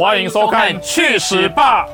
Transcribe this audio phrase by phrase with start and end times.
[0.00, 1.86] 欢迎收看《去史吧》。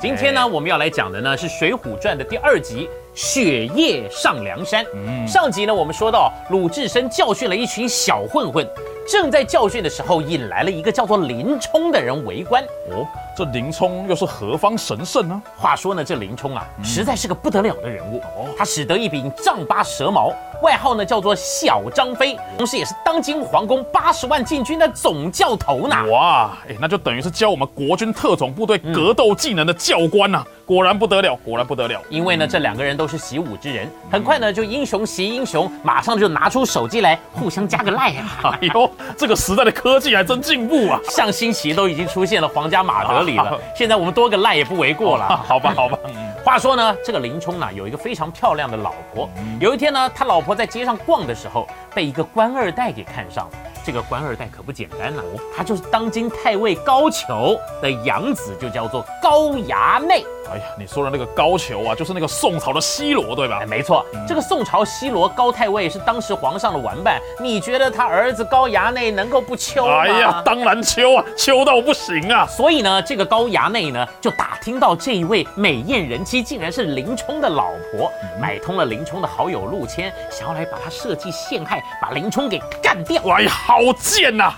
[0.00, 2.86] 今天呢，我们要来讲的呢是《水浒传》的第二集
[3.16, 4.84] 《雪夜上梁山》。
[5.26, 8.64] 上集呢，我们说到鲁智深教训了一群小混混，
[9.06, 12.62] 正在教训的时候，引来了一个叫做林冲的人围观。
[12.90, 15.42] 哦，这林冲又是何方神圣呢？
[15.56, 18.18] 话说呢，这林冲啊，实在是个不得了的人物。
[18.18, 20.32] 哦他使得一柄丈八蛇矛，
[20.62, 25.96] 外号呢叫做小张飞，同时也是当今皇宫八十万禁军的总教头呢。
[26.10, 30.44] 哇，哎，那就等于是教我们国军特种部队格斗技能的教官呐！
[30.64, 32.00] 果然不得了，果然不得了。
[32.08, 38.56] 因为呢，这两个人都是习武之人，很快呢就英雄惜英雄，马上就拿出手机来互相加个赖啊！
[38.62, 41.00] 哎呦，这个时代的科技还真进步啊！
[41.08, 45.28] 像新奇都已经出现了皇家马德里了， 现在我们多个赖也不为过了。
[45.46, 45.98] 好吧，好吧。
[46.44, 49.28] 话说呢，这个林冲呢有一个非常漂亮的老婆。
[49.60, 53.52] 有一天呢，他老婆在街上逛的时候，被一个官二代给看上了。
[53.84, 55.22] 这个官二代可不简单呐，
[55.54, 60.24] 他就是当今太尉高俅的养子，就叫做高衙内。
[60.50, 63.60] 哎呀，你说的那个高俅啊，就是那个宋朝的西罗，对吧？
[63.62, 67.18] 哎，没错，这个宋朝西罗高太尉是当时皇上的玩伴。
[67.40, 70.00] 你觉得他儿子高衙内能够不秋吗？
[70.02, 72.46] 哎呀，当然秋啊，秋到不行啊。
[72.46, 83.22] 所以呢，这个高衙内呢，就打听到这一位美艳人妻竟然是林冲的老婆，买通了林冲的好友陆谦，想要来把他设计陷害，把林冲给干掉。
[83.30, 84.54] 哎呀，好贱呐！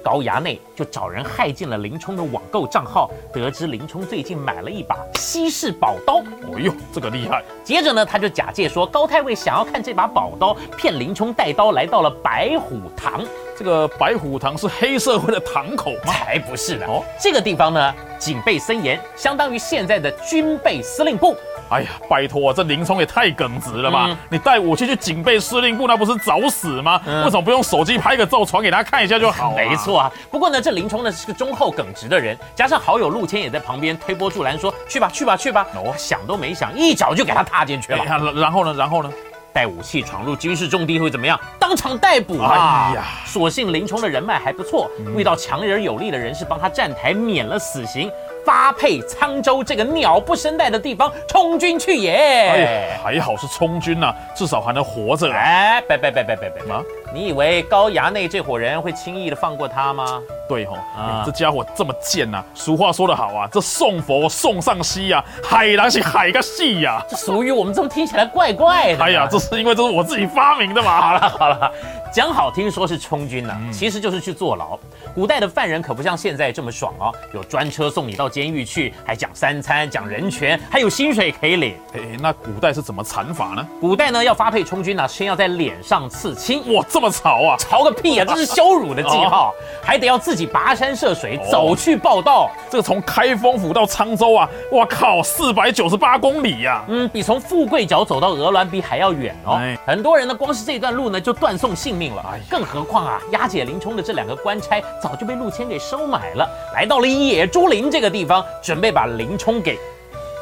[0.00, 6.22] 高衙内就找人害进了林冲的网购账号，得知林冲最近买了一把稀世宝刀。
[6.54, 7.42] 哎呦，这个厉害！
[7.64, 13.20] 接着呢，他就假借说高太尉想要看这把宝刀，骗林冲带刀来到了白虎堂。
[13.58, 16.12] 这个白虎堂是黑社会的堂口吗？
[16.12, 16.86] 才不是呢！
[16.86, 21.36] 哦，这个地方呢，警备森严，相当于现在的军备司令部。
[21.70, 24.10] 哎呀，拜托，这林冲也太耿直了吧！
[24.28, 27.00] 你带武器去警备司令部，那不是找死吗？
[27.06, 29.52] 为什么不用手机拍个照传给他看一下就好？
[29.54, 30.12] 没错啊。
[30.30, 35.64] 不过呢，这林冲呢是个忠厚耿直的人，加上好友陆谦也在旁边推波助澜，说去吧，去吧，去吧。
[35.76, 38.04] 我想都没想，一脚就给他踏进去了。
[38.34, 38.74] 然后呢？
[38.76, 39.10] 然后呢？
[39.52, 41.38] 带武器闯入军事重地会怎么样？
[41.58, 42.90] 当场逮捕啊！
[42.90, 48.08] 哎呀，所幸林冲的人脉还不错，遇到强而有力的人士帮他站台，免了死刑。
[48.44, 52.12] 发配沧州这个鸟不生蛋的地方，充军去也。
[52.12, 55.30] 哎，还好是充军呐，至少还能活着。
[55.32, 56.62] 哎，别别别别别别！
[56.64, 56.82] 吗？
[57.12, 60.20] 你以为高衙内这伙人会轻易的放过他吗？
[60.48, 60.76] 对吼，
[61.24, 62.42] 这家伙这么贱呐！
[62.54, 67.00] 俗话说得好啊，这送佛送上西呀，海南是海个戏呀。
[67.08, 69.04] 这俗语我们怎么听起来怪怪的？
[69.04, 71.00] 哎呀，这是因为这是我自己发明的嘛。
[71.00, 71.72] 好了好了。
[72.12, 74.76] 讲好听说是充军呢，其实就是去坐牢。
[75.14, 81.76] 古代的犯人可不像现在这么爽哦，有专车送你到监狱去，还讲三餐、讲人权，还有薪水可以领。
[81.94, 83.64] 哎，那古代是怎么残法呢？
[83.80, 86.74] 古代呢要发配充军呢，先要在脸上刺青。
[86.74, 87.56] 哇，这么潮啊！
[87.56, 88.24] 潮个屁啊！
[88.28, 89.52] 这是羞辱的记号，
[89.82, 92.50] 还得要自己跋山涉水走去报道。
[92.70, 96.84] 这个从开封府到沧州啊，我靠，四百九十八公里呀！
[96.88, 99.58] 嗯，比从富贵角走到鹅銮鼻还要远哦。
[99.86, 102.14] 很多人呢，光是这段路呢就断送性命。
[102.14, 102.24] 了。
[102.32, 109.78] 哎，更何况啊，押解林冲的这两个官差早就被陆谦给收买了，来到了野猪林这个地方，准备把林冲给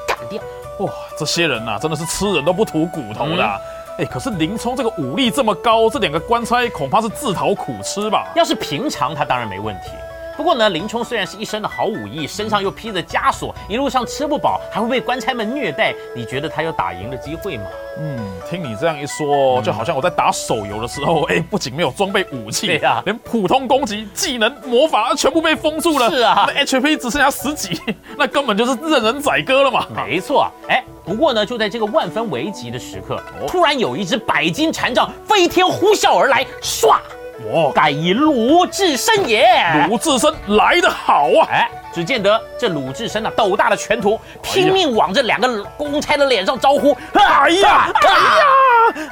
[0.06, 0.42] 干掉。
[0.78, 3.60] 哇，这些人呐，真的是吃人都不吐骨头的。
[3.98, 8.30] 哎，可是林冲这个武力这么高，这两个官差恐怕是自讨苦吃吧？
[8.36, 9.90] 要是平常，他当然没问题。
[10.38, 15.92] 不过呢，林冲虽然是一身的好武艺，身上又披着枷锁，一路上吃不饱，还会被官差们虐待。
[16.14, 17.64] 你觉得他有打赢的机会吗？
[17.98, 18.16] 嗯，
[18.48, 26.08] 听你这样一说，就好像我在打手游的时候， 哎，不仅没有装备武器，对呀，连普通攻击、技能、魔法全部被封住了。
[26.08, 27.80] 是啊，那 HP 只剩下十几，
[28.16, 29.88] 那根本就是任人宰割了嘛。
[30.06, 36.96] 没错，哎，不过呢，就在这个万分危急的时刻，突然有一只百斤禅杖飞天呼啸而来，唰！
[37.44, 39.46] 我盖以鲁智深也，
[39.88, 41.46] 鲁智深来得好啊！
[41.50, 46.96] 哎，只见得这鲁智深啊，斗大的拳头拼命往这两个公差的脸上招呼。
[47.12, 49.10] 哎呀，哎呀，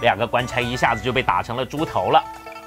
[0.00, 2.22] 两个官差一下子就被打成了猪头了。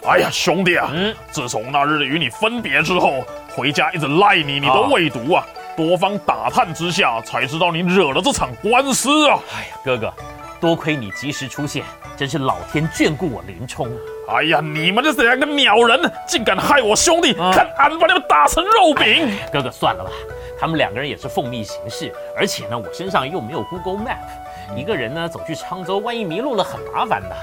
[0.07, 3.23] 哎呀，兄弟啊，嗯，自从那日与你分别之后，
[3.55, 5.43] 回家一直赖你，你都未读啊。
[5.75, 9.39] 多方打探之下，才知道你惹了这场官司啊。
[9.55, 10.13] 哎呀，哥哥，
[10.59, 11.83] 多亏你及时出现。
[12.17, 13.89] 真是老天眷顾我林冲！
[14.27, 17.33] 哎呀，你们这两个鸟人，竟敢害我兄弟！
[17.33, 19.33] 看俺把你们打成肉饼！
[19.53, 20.11] 哥哥，算了吧，
[20.59, 27.35] 他们两个人也是奉命行事，而且呢，我身上又没有 Google Map，一个人呢走去沧州，万一迷路了，很麻烦的。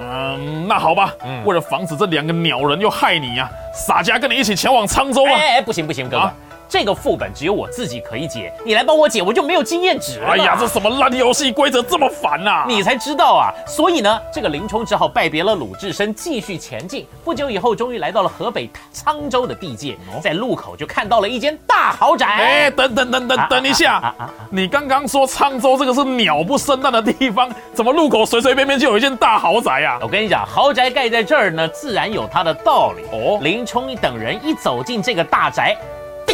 [0.00, 1.14] 嗯，那好吧，
[1.44, 5.34] 为了防止这两个鸟人又害你呀，洒家跟你一起前往沧州啊！
[5.34, 6.32] 哎，不行不行，哥哥。
[6.72, 10.28] 这个副本只有我自己可以解，你来帮我解，我就没有经验值了。
[10.28, 12.64] 哎呀，这什么烂游戏规则这么烦呐？
[12.66, 13.52] 你才知道啊！
[13.66, 17.06] 所以呢，这个林冲只好拜别了鲁智深，继续前进。
[17.22, 22.26] 不久以后，终于来到了河北沧州的地界，在路口就看到了一间大豪宅。
[22.26, 24.14] 哎，等等等等等一下，
[24.48, 29.98] 你刚刚说沧州这个是鸟不生蛋的地方，怎么路口随随便便就有一间大豪宅啊？
[30.00, 33.02] 我跟你讲，豪宅盖在这儿呢，自然有它的道理。
[33.12, 35.76] 哦，林冲等人一走进这个大宅，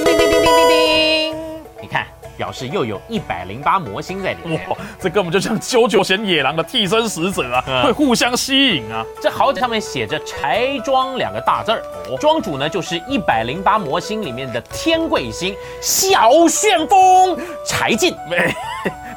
[0.08, 1.37] 叮叮叮叮叮叮，
[1.82, 2.06] 你看。
[2.38, 9.05] 表示又有一百零八魔星在里面，哇，这根本就像九九贤野狼的替身使者啊，会互相吸引啊。
[9.20, 11.82] 这豪宅上面写着“柴庄”两个大字儿，
[12.20, 15.52] 庄主呢就是一百零八魔星里面的天贵星
[15.82, 18.14] 小旋风柴进。
[18.31, 18.55] 没，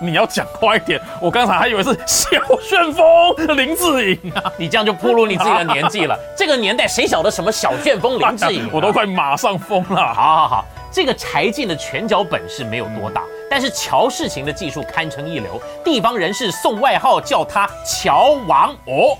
[0.01, 2.27] 你要讲快点，我刚才还以为是小
[2.59, 6.17] 旋风林志颖啊，你这样就暴露你自己的年纪了。
[6.35, 8.67] 这个年代谁晓得什么小旋风林志颖？
[8.73, 10.11] 我都快马上疯了。
[10.11, 10.65] 好好好。
[10.91, 19.17] 这个柴进的拳脚本事没有多大，但是乔世情的技术堪称一流，地方人士送外号叫他乔王哦。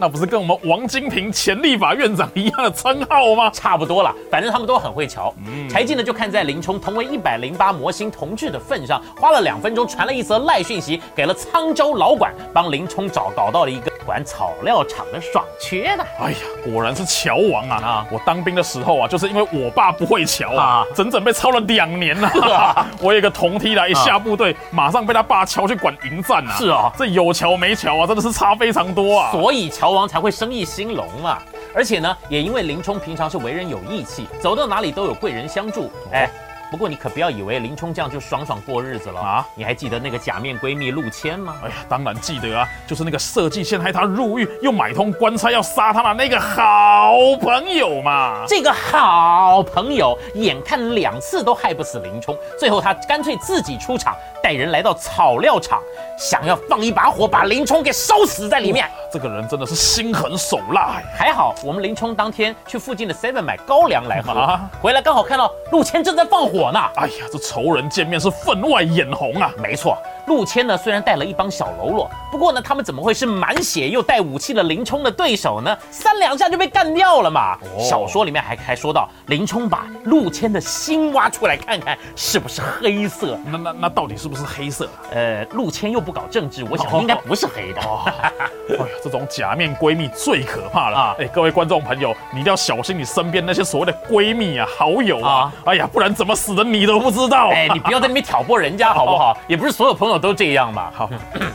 [0.00, 3.50] 那不是跟我们王金平前立法院长一样的称号吗？
[3.50, 5.34] 差不多了，反正他们都很会瞧。
[5.68, 16.06] 柴进呢，就看在林冲同为一百零八魔星同志的份上，花了两分钟传了一则赖讯息给了沧州老管，帮林冲找搞到了一个管草料场的爽缺的。
[16.18, 17.76] 哎呀，果然是乔王啊！
[17.76, 22.30] 啊，我当兵的时候啊，就是因为我爸不会瞧啊，整整被操了两年呢。
[23.02, 26.56] 我有个同梯来一下部队，马上被他爸瞧去管营战啊。
[26.56, 29.30] 是啊，这有桥没桥啊，真的是差非常多啊。
[29.32, 29.88] 所以乔。
[29.88, 31.38] 乔王才会生意兴隆嘛，
[31.74, 35.90] 而且呢，也因为林冲平常是为人有义气，走到哪里都有贵人相助。
[36.12, 36.30] 哎。
[36.70, 39.46] 不过你可不要以为林冲这样就爽爽过日子了啊！
[39.54, 41.56] 你还记得那个假面闺蜜陆谦吗？
[41.64, 48.44] 哎呀，当然记得啊，就是那个设计陷害他入狱，又买通官差要杀他的那个好朋友嘛。
[48.46, 55.80] 这个好朋友眼看两次都害不死林冲，最后他干脆自己出场，带人来到草料场，
[56.18, 58.86] 想要放一把火把林冲给烧死在里面。
[59.10, 61.00] 这个人真的是心狠手辣。
[61.16, 66.70] 还好我们林冲当天去附近的 Seven 买高粱来喝，回来刚好看到陆谦正在放火。
[66.72, 66.80] 呢？
[66.96, 69.50] 哎呀，这仇人见面是分外眼红啊！
[69.56, 69.96] 没错。
[70.28, 75.74] 陆谦呢，虽然带了一帮小喽啰，不过呢，他们怎么会是满血又带武器的林冲的对手呢？
[75.90, 77.56] 三两下就被干掉了嘛！
[77.78, 83.38] 小说里面还还说到，林冲把陆谦的心挖出来看看是不是黑色。
[83.46, 84.86] 那那那到底是不是黑色？
[85.10, 87.80] 呃，陆谦又不搞政治，我想应该不是黑的。
[87.80, 91.16] 哎呀，这种假面闺蜜最可怕了啊！
[91.18, 95.50] 哎，各位观众朋友，你一定要小心你身边那些所谓的闺蜜啊、好友啊！
[95.64, 97.48] 哎呀，不然怎么死的你都不知道。
[97.48, 99.34] 哎，你不要在那边挑拨人家好不好？
[99.46, 100.17] 也不是所有朋友。
[100.18, 100.90] 都这样嘛？
[100.94, 101.08] 好，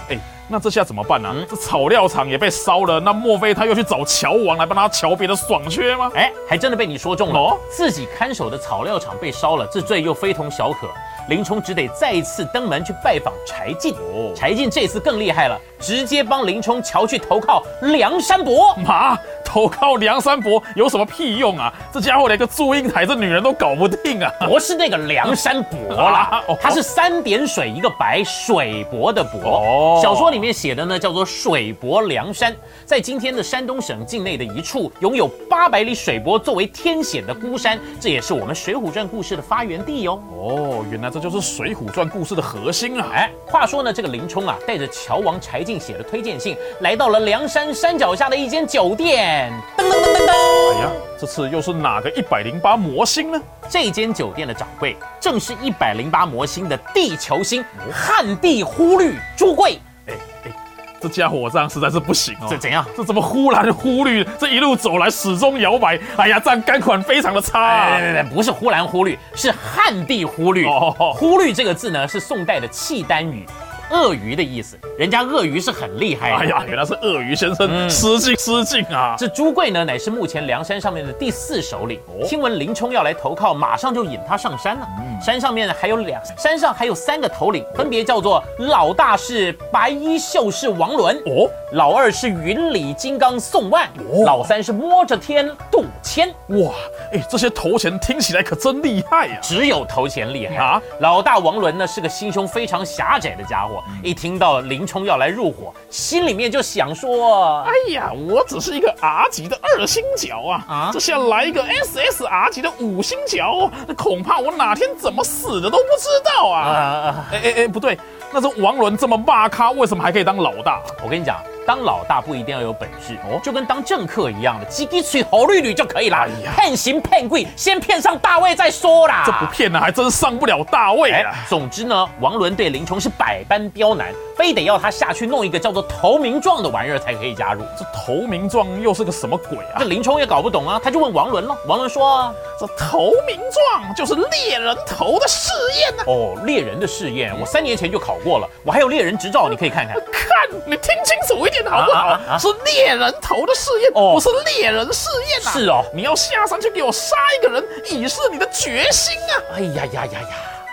[0.09, 0.17] 哎，
[0.47, 1.33] 那这下怎么办呢？
[1.49, 6.11] 这草料场也被烧了，那莫非他又去找乔王来帮他瞧别的爽缺吗？
[6.15, 10.87] 哎，还真的被你说中了，哦自己看守的草料场被烧了，这罪又非同小可。
[11.29, 13.93] 林冲只得再一次登门去拜访柴进。
[13.93, 18.75] 哦，柴进这次更厉害了，直接帮林冲瞧去投靠梁山伯。
[18.85, 19.17] 妈！
[19.53, 21.71] 投靠梁山伯有什么屁用啊？
[21.93, 24.31] 这家伙连个祝英台这女人都搞不定啊！
[24.39, 29.39] 不是那个梁山伯啦，他是三点水一个白水伯的伯。
[29.39, 40.19] 哦小说里面写的呢叫做水泊梁山，在今天的山东省境内的一处拥有八百里水泊作为天险的孤山，这也是我们水浒传故事的发源地哦。
[40.35, 43.07] 哦，原来这就是水浒传故事的核心啊！
[43.13, 49.42] 哎，话说呢，这个林冲啊，带着乔王柴进写的推荐信，来到了梁山山脚下的一间酒店。
[49.77, 50.75] 噔噔噔噔噔！
[50.75, 53.41] 哎呀，这次又是哪个一百零八魔星呢？
[53.69, 59.79] 这间酒店的掌柜正是一百零八魔星的地球星汉地忽律朱贵。
[60.07, 60.13] 哎
[60.45, 60.51] 哎，
[60.99, 62.47] 这家伙这样实在是不行哦！
[62.49, 62.85] 这怎样？
[62.95, 64.23] 这怎么忽蓝忽绿？
[64.37, 65.99] 这一路走来始终摇摆。
[66.17, 67.99] 哎呀，这样肝款非常的差。
[68.33, 70.67] 不是忽蓝忽绿，是汉地忽律。
[71.15, 73.45] 忽律这个字呢，是宋代的契丹语。
[73.93, 76.31] 鳄鱼的意思，人家鳄鱼是很厉害。
[76.31, 79.15] 哎呀，原来是鳄鱼先生，失敬失敬啊！
[79.17, 81.99] 这朱贵呢，乃是目前梁山上面的第四首领。
[82.27, 84.87] 听闻林冲要来投靠，马上就引他上山了。
[85.23, 93.87] 山上面还有两，山上还有三个头领，分别叫做老大是白衣秀士王伦，哦，老二是云里金刚宋万，
[94.25, 96.29] 老三是摸着天杜迁。
[96.49, 96.71] 哇，
[97.11, 99.39] 哎，这些头衔听起来可真厉害呀！
[99.41, 100.81] 只有头衔厉害啊！
[100.99, 103.83] 老大王伦呢，是个心胸非常狭窄的家伙。
[104.03, 117.97] 一听到林冲要来入伙，心里面就想说：“哎呀，我只是一个 R 级的二星角啊，啊，这下来一个 SSR 级的五星角，那恐怕我哪天怎么死的都不知道啊！”哎哎哎，不对，
[118.31, 120.79] 那这王伦这么骂咖，为什么还可以当老大？
[121.03, 126.25] 我跟你讲，当老大不一定要有本事哦，就跟当政客一样的，几滴水猴绿绿就可以啦。
[126.25, 129.23] 哎呀，骗行骗贵，先骗上大位再说啦。
[129.25, 131.33] 这不骗呢，还真上不了大位啊。
[131.47, 137.63] 总之呢，王伦对林冲是百般刁难，非得要他下去弄一个叫做投名状的玩意儿才可以加入。
[137.77, 139.79] 这投名状又是个什么鬼啊？
[139.79, 141.55] 这林冲也搞不懂啊，他就问王伦了。
[141.67, 149.95] 王伦说：“这投名状就是猎人头的试验呢。”哦，猎人的试验，我三年前就考过了，我还有猎人执照，你可以看看。
[150.11, 152.37] 看，你听清楚一点好不好？
[152.37, 155.51] 是猎人头的试验，不是猎人试验啊！
[155.51, 159.33] 是哦，你要下山去给我杀一个人，以示你的决心啊！
[159.55, 160.27] 哎呀呀呀呀！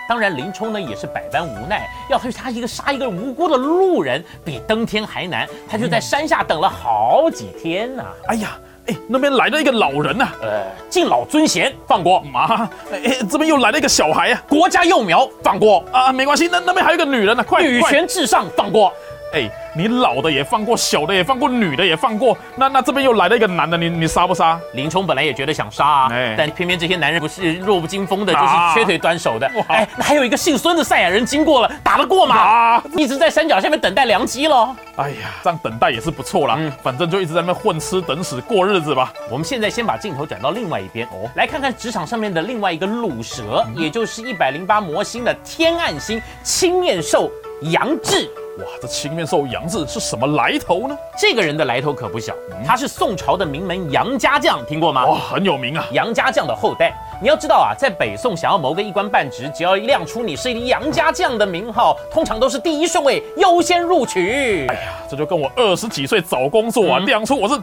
[0.08, 5.48] 当然，林冲呢也是百般无奈，要他杀一个杀一个无辜的路人，比登天还难。
[5.70, 8.04] 他就在山下等了好几天呢。
[8.26, 8.58] 哎呀，
[8.88, 12.20] 哎，那边来了一个老人呐，呃，敬老尊贤，放过。
[12.22, 15.84] 妈，哎，这边又来了一个小孩呀，国家幼苗，放过。
[15.92, 18.92] 啊，没关系，那那边还有个女人呢，快，女权至上，放过。
[19.32, 22.36] 哎，你老的也放过，小的也放过，女的也放过。
[22.56, 24.58] 那那这边又来了一个男的，你你杀不杀？
[24.74, 29.50] 林冲本来也觉得想杀啊，但偏偏这些男人不是弱不禁风的，就是缺腿短手的。
[29.68, 32.36] 哎，那还有一个姓孙的赛亚人经过了，打得过吗？
[32.36, 34.74] 啊一直在山脚下面等待良机喽。
[34.96, 36.56] 哎呀，这样等待也是不错啦。
[36.58, 39.12] 嗯，反正就一直在那边混吃等死过日子吧。
[39.30, 47.30] 我们现在先把镜头转到另外一边哦，来看看职场上面的另外一个卤蛇，也就是一百零八魔星的天暗星青面兽
[47.62, 48.28] 杨志。
[48.58, 50.96] 哇，这青面兽杨志是什么来头呢？
[51.18, 52.34] 这个人的来头可不小，
[52.66, 55.06] 他是宋朝的名门杨家将，听过吗？
[55.06, 55.86] 哇，很有名啊！
[55.92, 56.92] 杨家将的后代，
[57.22, 64.66] 你要知道啊，在北宋想要谋个一官半职，只要亮出你是杨家将的名号，通常都是第一顺位，优先录取。
[64.68, 67.54] 哎呀，这就跟我二十几岁找工作啊，亮出我是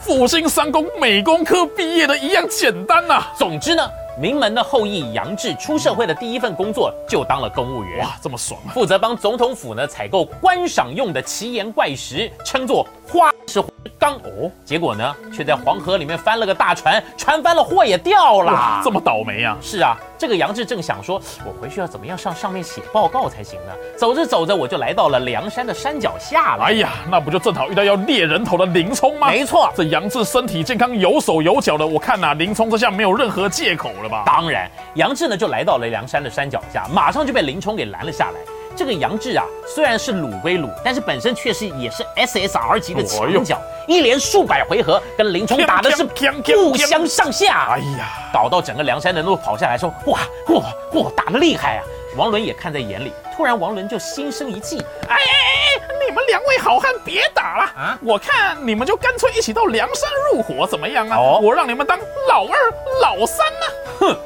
[0.00, 3.26] 复兴三公美工科毕业的一样简单呐。
[3.36, 3.82] 总之呢。
[4.18, 8.72] 名门的后裔杨志出社会的第一份工作就当了公务员，哇，这么爽啊！
[8.72, 13.62] 负责帮总统府呢采购观赏用的奇岩怪石，称作花是
[13.98, 14.50] 刚哦。
[14.64, 19.56] 结果呢，却在黄河里面翻了个大船，船翻了，货也掉了，这么倒霉啊！
[19.62, 23.72] 是啊，这个杨志正想说，我回去要怎么样上上面写报告才行呢？
[23.96, 26.64] 走着走着，我就来到了梁山的山脚下了。
[26.64, 29.28] 哎呀，那不就正好遇到要猎人头的林冲吗？
[29.28, 34.24] 没错，这杨志身体健康，有手有脚的，我看呐，林冲这下没有任何借口了吧。
[34.26, 38.40] 当然，杨志呢就来到了梁山的山脚下，马上就被林冲给拦了下来。
[38.76, 47.68] 这个杨志啊，虽然是鲁归鲁，但是本身确实也是 SSR 级的强角，一连数百回合跟林冲打的是不相上下。
[47.70, 51.84] 哎呀，搞到整个梁山人都跑下来说：哇哇哇，打得厉害啊！
[52.16, 54.78] 王伦也看在眼里，突然王伦就心生一计：
[55.08, 57.98] 哎哎哎，你们两位好汉别打了啊！
[58.02, 61.18] 我看你们就干脆一起到梁山入伙怎么样啊？
[61.18, 62.56] 我让你们当老二、
[63.00, 63.66] 老三呢！
[64.00, 64.18] 哼，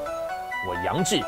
[0.69, 1.21] 我杨志。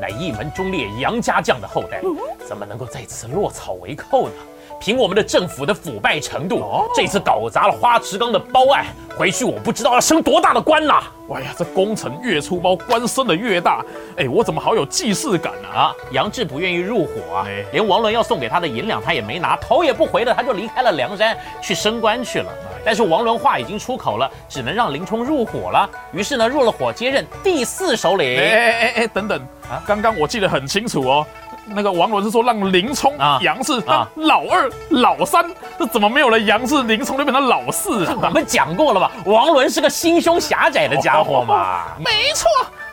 [0.00, 2.00] 乃一门忠烈杨家将的后代，
[2.48, 4.34] 怎么能够在此落草为寇呢？
[4.80, 6.64] 凭我们的政府的腐败程度，
[6.94, 11.12] 这次搞砸了花池岗的包案，回去我不知道要升多大的官啦！
[11.34, 13.84] 哎呀，这工程越粗包，官升的越大。
[14.16, 15.68] 哎，我怎么好有既视感呢？
[15.68, 22.50] 啊，杨志不愿意入伙啊，连王伦要送给他的银两他也没拿，头也不回的他就离开了梁山去升官去了。
[22.84, 25.88] 但是王伦话已经出口了，只能让林冲入伙了。
[26.12, 28.38] 于是呢，入了伙接任第四首领。
[28.38, 31.26] 哎哎哎哎，等等啊，刚刚我记得很清楚哦。
[31.72, 35.44] 那个王伦是说让林冲、杨氏当老二、老三，
[35.78, 38.14] 这怎么没有了杨氏、林冲就变成老四啊？
[38.20, 39.12] 我们讲过了吧？
[39.24, 41.96] 王伦是个心胸狭窄的家伙嘛。
[41.98, 42.48] 没错，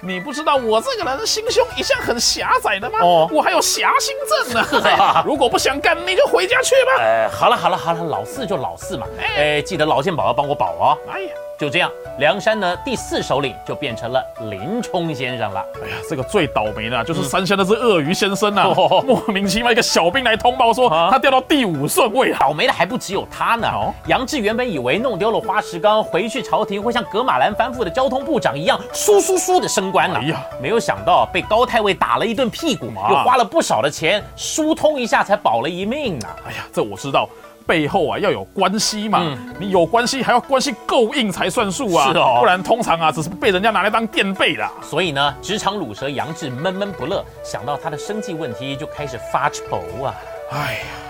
[0.07, 2.99] 你不知道我这个人心胸一向很狭窄的吗？
[3.01, 4.65] 哦，我还有狭心症呢。
[5.27, 7.01] 如果不想干，你就回家去吧。
[7.03, 9.05] 哎，好了好了好了，老四就老四嘛。
[9.19, 10.97] 哎，记得老健宝要帮我保哦。
[11.11, 11.31] 哎呀。
[11.57, 15.65] 就这样，梁山呢第四首领就变成了林冲先生了。
[15.83, 18.71] 哎呀，这个最倒霉的，就是山下那只鳄鱼先生呐，
[19.05, 23.67] 莫名其妙一个小兵来通报说他掉到第五顺位倒霉的还不只有他呢。
[24.05, 30.19] 杨志原本以为弄丢了花石纲，回去朝廷会像格马兰翻覆的交通部长一样，嗖嗖嗖的升官了。
[30.19, 36.27] 哎呀，没有想到被高太尉打了一顿屁股，又花了不少的钱疏通一下才保了一命呢。
[36.47, 37.27] 哎呀，这我知道。
[37.67, 44.67] 背后啊要有关系嘛，你有关系还要关系够硬才算数啊，是哦，不然通常啊只是被人家拿来当垫背的。
[44.81, 50.15] 所以呢，职场卤蛇杨志闷闷不乐，想到他的生计问题就开始发愁啊。
[50.51, 51.06] 哎呀。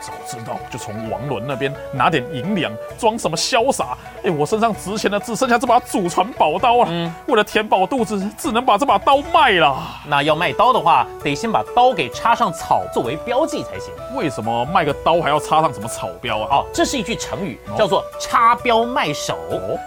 [0.00, 3.96] 早知道就从王伦那边拿点银两，装什么潇洒？
[4.22, 6.88] 哎，我身上值钱的只剩下这把祖传宝刀啊！
[6.90, 9.76] 嗯，为了填饱肚子，只能把这把刀卖了。
[10.06, 13.92] 那要卖刀的话，得先把刀给插上草作为标记才行。
[14.14, 16.58] 为什么卖个刀还要插上什么草标啊？
[16.58, 19.36] 哦，这是一句成语，叫做插标卖首，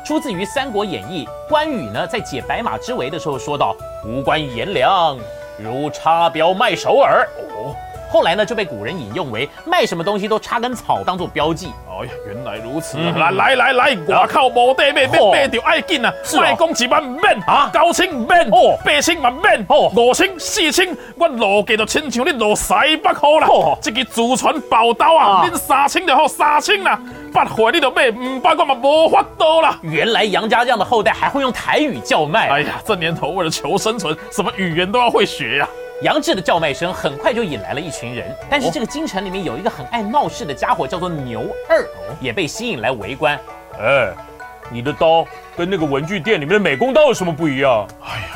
[0.05, 1.25] 出自于《三国演义》。
[1.49, 3.75] 关羽呢，在解白马之围的时候说道
[4.05, 5.17] ：“无关颜良，
[5.57, 7.75] 如插标卖首耳。”哦。
[8.09, 11.71] 后来呢就被古人引用为卖什么东西都插根草当做标记。
[11.87, 12.97] 哎呀，原来如此！
[12.97, 16.13] 来来来来，我靠，无地买买买就爱紧啊！
[16.39, 23.47] 卖讲一万免啊，九千免哦，八千万免哦，五千四千，我落价就亲像你落西北好啦！
[23.81, 26.97] 这个祖传宝刀啊，恁三千就好三千啦，
[27.33, 29.77] 八回你就买，唔八我嘛无法多啦！
[29.81, 32.47] 原来杨家将的后代还会用台语叫卖。
[32.47, 35.67] 哎呀，这年头为了求生存，什么语言都要会学呀！
[36.01, 41.86] 杨志的叫卖声很快就引来了一群人，但是这个京城里面有一个很爱闹事的家伙，叫做牛二，
[42.22, 43.38] 也被吸引来围观。
[43.77, 44.13] 哎，
[44.70, 45.25] 你的刀
[45.58, 47.86] 跟那个文具店里面的美工刀有什么不一样？
[48.01, 48.27] 哎呀，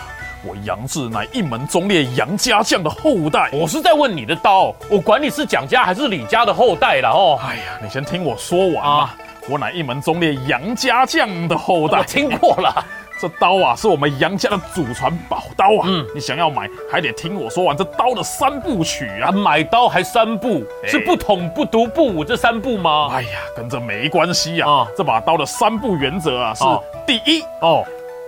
[0.45, 3.49] 我杨志乃一门忠烈杨家将的后代。
[3.53, 7.39] 我是在问你的刀，我管你是蒋家还是李家的后代了哦。
[7.41, 9.11] 哎呀，你先听我说完嘛。
[9.49, 11.99] 我乃一门忠烈杨家将的后代。
[11.99, 12.85] 我听过了。
[13.23, 15.85] 这刀啊，是我们杨家的祖传宝刀啊！
[15.85, 19.31] 嗯，你想要买，还得听我说完这刀的三部曲啊！
[19.31, 23.07] 买刀还三步，是不捅不毒不武这三步吗？
[23.13, 24.85] 哎呀，跟这没关系呀！
[24.97, 26.65] 这把刀的三步原则啊，是
[27.07, 27.81] 第一哦，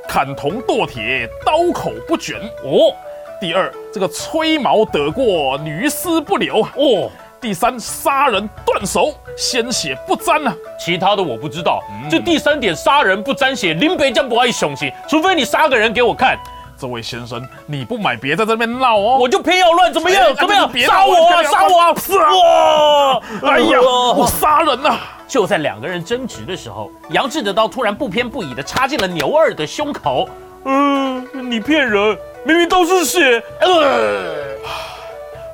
[0.07, 2.95] 砍铜剁铁，刀口不卷哦；
[3.41, 7.11] 第二，这个吹毛得过，驴丝不留哦。
[7.45, 10.55] 第三，杀人断手，鲜血不沾啊！
[10.79, 11.79] 其他的我不知道。
[12.09, 16.35] 这第三点，杀人不沾血，林北将不爱雄心，除非你杀个人给我看。
[16.75, 19.19] 这位先生，你不买，别在这边闹哦！
[19.21, 20.33] 我就偏要乱，怎么样？
[20.33, 20.67] 怎么样？
[20.87, 21.43] 杀我啊！
[21.43, 21.93] 杀我啊！
[21.99, 23.51] 是啊！
[23.51, 24.97] 哎呀，我杀人呐！
[25.27, 30.27] 就在两个人争执的时候，杨志的刀突然不偏不倚的插进了牛二的胸口。
[30.63, 33.43] 嗯，你骗人，明明都是血。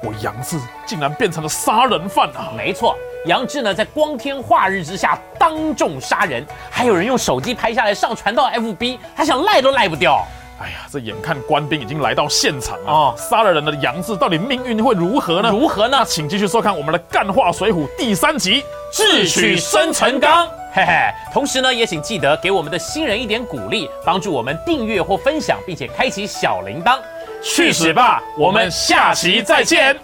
[0.04, 2.52] 我杨志竟然变成了杀人犯啊！
[2.58, 10.26] 没错，杨志呢在光天化日之下当众杀人，还有人用手机拍下来上传到 FB，他想赖都赖不掉。
[10.60, 15.50] 哎呀，这眼看官兵已经来到现场啊，杀了人的杨志到底命运会如何呢？
[15.50, 16.04] 如何呢？
[16.06, 20.46] 请继续收看我们的《干化水浒》第三集《智取生辰纲》。
[20.74, 20.94] 嘿嘿，
[21.34, 26.98] 同时呢，也请记得给我们的新人一点鼓励，帮助我们订阅或分享，并且开启小铃铛。
[27.44, 28.22] 去死吧！
[28.38, 29.98] 我们下期再见。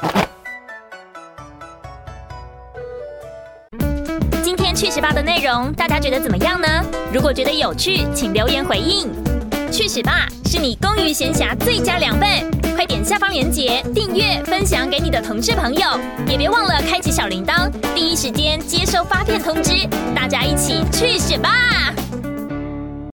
[4.43, 6.67] 今天去死吧的内容，大家觉得怎么样呢？
[7.13, 9.11] 如果觉得有趣，请留言回应。
[9.71, 12.29] 去死吧是你公余闲暇最佳良伴，
[12.75, 19.87] 快点下方链接订阅分享给你的同事朋友，也别忘了开启小铃铛，第一时间接收发片通知。
[20.15, 21.49] 大家一起去死吧！